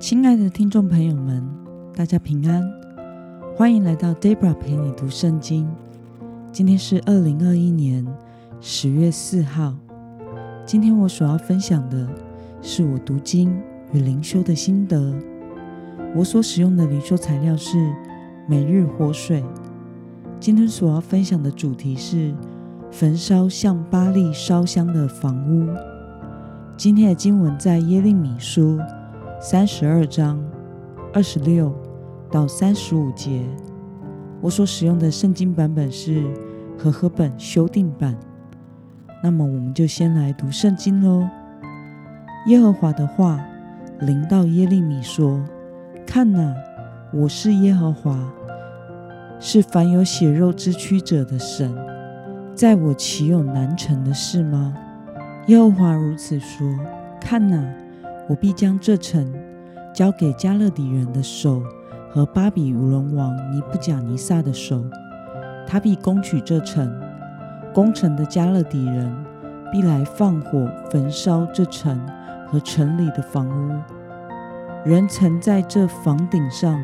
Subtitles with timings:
[0.00, 1.46] 亲爱的听众朋友们，
[1.94, 2.66] 大家平安，
[3.54, 5.70] 欢迎来到 Debra 陪你读圣经。
[6.50, 8.06] 今天是二零二一年
[8.62, 9.74] 十月四号。
[10.64, 12.08] 今天我所要分享的
[12.62, 13.54] 是我读经
[13.92, 15.14] 与灵修的心得。
[16.16, 17.76] 我所使用的灵修材料是
[18.48, 19.44] 每日活水。
[20.40, 22.34] 今天所要分享的主题是
[22.90, 25.68] 焚烧向巴利烧香的房屋。
[26.74, 28.78] 今天的经文在耶利米书。
[29.42, 30.38] 三十二章
[31.14, 31.74] 二十六
[32.30, 33.40] 到三十五节，
[34.42, 36.22] 我所使用的圣经版本是
[36.76, 38.14] 和合本修订版。
[39.22, 41.26] 那么，我们就先来读圣经喽。
[42.48, 43.40] 耶和华的话
[44.00, 45.42] 临到耶利米说
[46.06, 46.54] ：“看哪，
[47.10, 48.14] 我是耶和华，
[49.40, 51.74] 是凡有血肉之躯者的神，
[52.54, 54.76] 在我岂有难成的事吗？”
[55.48, 56.78] 耶和华如此说
[57.18, 57.64] ：“看哪。”
[58.30, 59.34] 我必将这城
[59.92, 61.60] 交给加勒底人的手
[62.12, 64.84] 和巴比伦王尼布甲尼撒的手，
[65.66, 66.88] 他必攻取这城。
[67.74, 69.12] 攻城的加勒底人
[69.72, 72.00] 必来放火焚烧这城
[72.46, 73.74] 和城里的房屋。
[74.84, 76.80] 人曾在这房顶上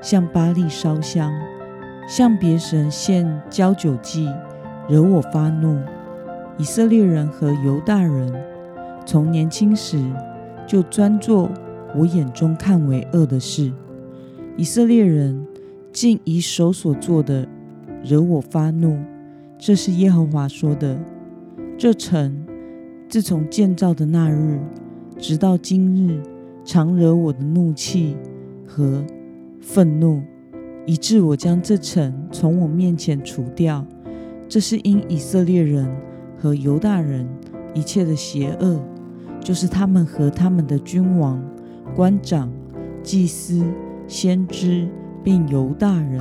[0.00, 1.32] 向巴利烧香，
[2.08, 4.32] 向别神献交酒祭，
[4.88, 5.76] 惹我发怒。
[6.56, 8.32] 以色列人和犹大人
[9.04, 9.98] 从年轻时。
[10.66, 11.50] 就专做
[11.96, 13.72] 我眼中看为恶的事。
[14.56, 15.46] 以色列人
[15.92, 17.46] 竟以手所做的
[18.02, 18.98] 惹我发怒，
[19.58, 20.98] 这是耶和华说的。
[21.76, 22.44] 这城
[23.08, 24.60] 自从建造的那日，
[25.18, 26.20] 直到今日，
[26.64, 28.16] 常惹我的怒气
[28.66, 29.04] 和
[29.60, 30.22] 愤怒，
[30.86, 33.84] 以致我将这城从我面前除掉。
[34.48, 35.88] 这是因以色列人
[36.38, 37.26] 和犹大人
[37.74, 38.80] 一切的邪恶。
[39.44, 41.40] 就是他们和他们的君王、
[41.94, 42.50] 官长、
[43.02, 43.62] 祭司、
[44.08, 44.88] 先知，
[45.22, 46.18] 并犹大人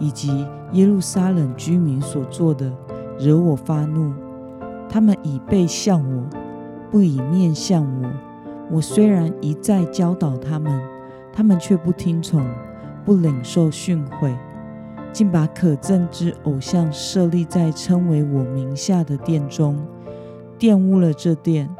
[0.00, 2.70] 以及耶路撒冷居民所做的，
[3.20, 4.12] 惹我发怒。
[4.88, 6.24] 他们以背向我，
[6.90, 8.10] 不以面向我。
[8.68, 10.82] 我虽然一再教导他们，
[11.32, 12.44] 他们却不听从，
[13.04, 14.34] 不领受训诲，
[15.12, 19.78] 竟把可憎之偶像设立在称为我名下的殿中，
[20.58, 21.70] 玷污了这殿。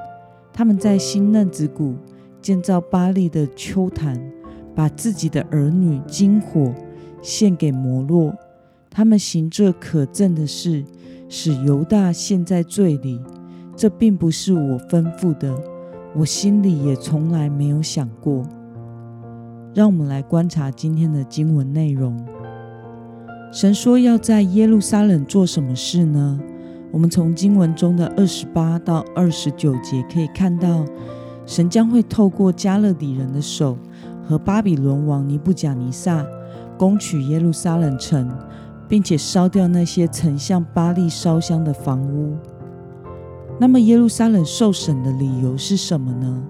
[0.57, 1.95] 他们在新嫩子谷
[2.41, 4.19] 建造巴利的丘坛，
[4.75, 6.73] 把自己的儿女金火
[7.21, 8.35] 献给摩洛。
[8.89, 10.83] 他们行这可憎的事，
[11.29, 13.21] 使犹大陷在罪里。
[13.77, 15.55] 这并不是我吩咐的，
[16.15, 18.43] 我心里也从来没有想过。
[19.75, 22.19] 让我们来观察今天的经文内容。
[23.53, 26.41] 神说要在耶路撒冷做什么事呢？
[26.93, 30.85] 我们从经文中的二十八到二十九节可以看到，
[31.45, 33.77] 神将会透过加勒底人的手
[34.27, 36.25] 和巴比伦王尼布甲尼撒
[36.79, 38.31] 攻取耶路撒冷城，
[38.89, 42.37] 并且烧掉那些曾向巴利烧香的房屋。
[43.59, 46.43] 那么，耶路撒冷受审的理由是什么呢？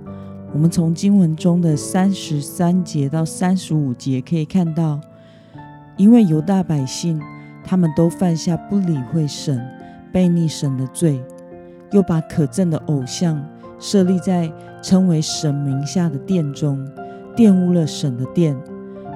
[0.52, 5.00] 我们从经文中的三十三节到三十五节可以看到，
[5.96, 7.20] 因为犹大百姓
[7.64, 9.75] 他们都犯下不理会神。
[10.16, 11.22] 背逆神的罪，
[11.90, 13.38] 又把可憎的偶像
[13.78, 14.50] 设立在
[14.80, 16.90] 称为神名下的殿中，
[17.36, 18.56] 玷污了神的殿，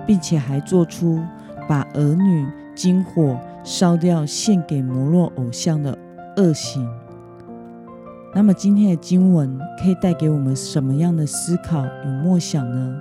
[0.06, 1.18] 并且还做出
[1.66, 3.34] 把儿女金火
[3.64, 5.96] 烧掉献给摩洛偶像的
[6.36, 6.86] 恶行。
[8.34, 13.00] 那么今天的经文可以带给我们什么样的思考与默想呢？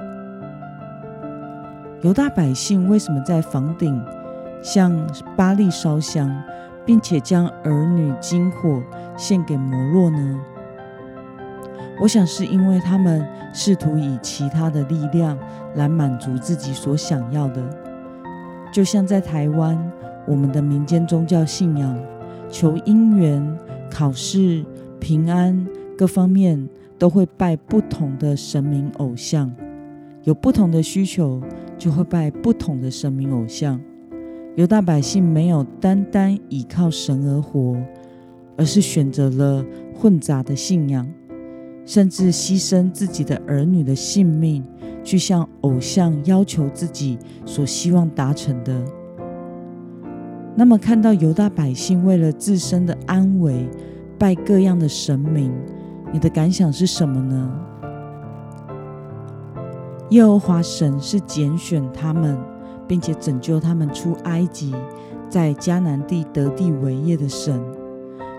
[2.04, 4.02] 犹大百姓为什么在房顶
[4.64, 4.98] 向
[5.36, 6.34] 巴利烧香？
[6.90, 8.82] 并且将儿女金火
[9.16, 10.42] 献给摩洛呢？
[12.02, 13.24] 我想是因为他们
[13.54, 15.38] 试图以其他的力量
[15.76, 17.64] 来满足自己所想要的，
[18.74, 19.78] 就像在台湾，
[20.26, 21.96] 我们的民间宗教信仰
[22.50, 23.56] 求姻缘、
[23.92, 24.66] 考试、
[25.00, 26.68] 平安各方面
[26.98, 29.54] 都会拜不同的神明偶像，
[30.24, 31.40] 有不同的需求
[31.78, 33.80] 就会拜不同的神明偶像。
[34.60, 37.78] 犹大百姓没有单单依靠神而活，
[38.58, 39.64] 而是选择了
[39.96, 41.10] 混杂的信仰，
[41.86, 44.62] 甚至牺牲自己的儿女的性命，
[45.02, 48.84] 去向偶像要求自己所希望达成的。
[50.58, 53.66] 那么，看到犹大百姓为了自身的安危，
[54.18, 55.54] 拜各样的神明，
[56.12, 57.50] 你的感想是什么呢？
[60.10, 62.38] 耶和华神是拣选他们。
[62.90, 64.74] 并且拯救他们出埃及，
[65.30, 67.64] 在迦南地得地为业的神，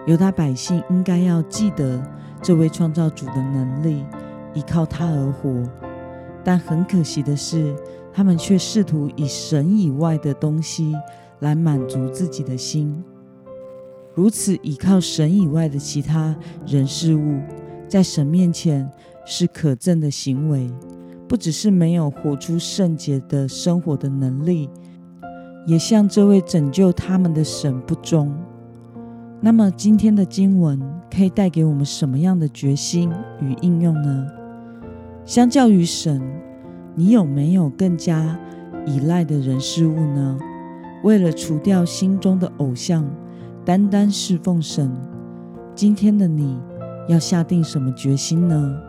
[0.09, 2.03] 犹大百姓应该要记得
[2.43, 4.05] 这位创造主的能力，
[4.53, 5.63] 依靠他而活，
[6.43, 7.77] 但很可惜的是，
[8.13, 10.97] 他们却试图以神以外的东西
[11.39, 13.05] 来满足自己的心。
[14.13, 16.37] 如此依靠神以外的其他
[16.67, 17.39] 人事物，
[17.89, 18.91] 在神面前
[19.25, 20.69] 是可憎的行为，
[21.31, 24.69] 不只是没有活出圣洁的生活的能力，
[25.65, 28.35] 也向这位拯救他们的神不忠。
[29.41, 33.09] 那么，今天的经文可以带给我们什么样的决心
[33.41, 34.27] 与应用呢？
[35.25, 36.21] 相较于神，
[36.97, 38.37] 你有没有更加
[38.85, 40.37] 依赖的人事物呢？
[41.05, 43.09] 为了除掉心中的偶像。
[43.63, 44.91] 单单侍奉神，
[45.77, 46.59] 今天的你
[47.09, 48.83] 要下定什么决心呢？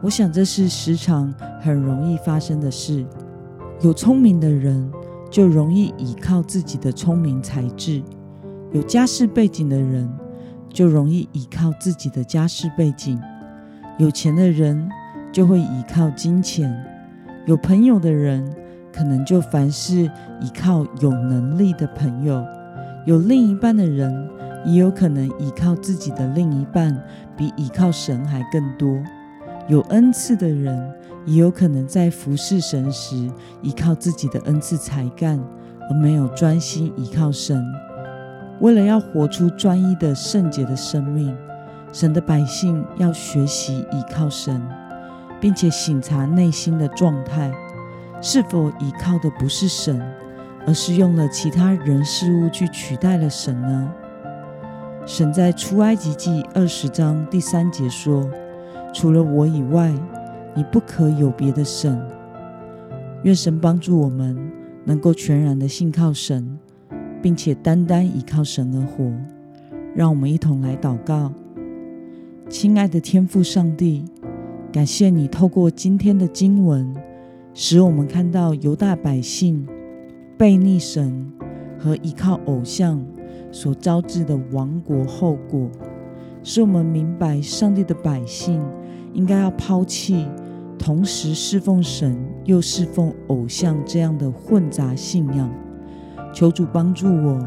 [0.00, 3.04] 我想这是时常很容易发生的事。
[3.80, 4.90] 有聪明的人
[5.30, 8.02] 就容易依靠自己的聪明才智；
[8.72, 10.08] 有家世背景的人
[10.68, 13.18] 就容易依靠自己的家世背景；
[13.98, 14.88] 有钱的人
[15.32, 16.70] 就会依靠金钱；
[17.46, 18.48] 有朋友的人
[18.92, 20.10] 可能就凡事
[20.40, 22.44] 依靠有能力的朋友。
[23.04, 24.28] 有另一半的人，
[24.64, 26.96] 也有可能依靠自己的另一半
[27.36, 28.88] 比依靠神还更多。
[29.68, 30.92] 有恩赐的人，
[31.26, 33.30] 也有可能在服侍神时
[33.62, 35.38] 依靠自己的恩赐才干，
[35.90, 37.64] 而没有专心依靠神。
[38.60, 41.36] 为了要活出专一的圣洁的生命，
[41.92, 44.60] 神的百姓要学习依靠神，
[45.40, 47.52] 并且省察内心的状态，
[48.20, 50.02] 是否依靠的不是神。
[50.66, 53.90] 而是用了其他人事物去取代了神呢？
[55.06, 58.28] 神在出埃及记二十章第三节说
[58.92, 59.92] ：“除了我以外，
[60.54, 62.00] 你不可有别的神。”
[63.24, 64.36] 愿神帮助我们
[64.84, 66.58] 能够全然的信靠神，
[67.20, 69.12] 并且单单依靠神而活。
[69.94, 71.32] 让我们一同来祷告：
[72.48, 74.04] 亲爱的天父上帝，
[74.72, 76.94] 感谢你透过今天的经文，
[77.54, 79.66] 使我们看到犹大百姓。
[80.36, 81.32] 背逆神
[81.76, 83.04] 和依靠偶像
[83.50, 85.68] 所招致的亡国后果，
[86.44, 88.62] 使我们明白上帝的百姓
[89.12, 90.26] 应该要抛弃
[90.78, 95.50] 同时侍奉神又侍奉偶像这样的混杂信仰。
[96.32, 97.38] 求主帮助我，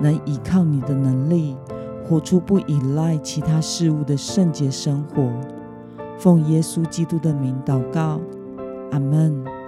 [0.00, 1.56] 能依靠你的能力，
[2.04, 5.30] 活出不依赖其他事物的圣洁生活。
[6.18, 8.20] 奉耶稣基督的名祷告，
[8.90, 9.61] 阿门。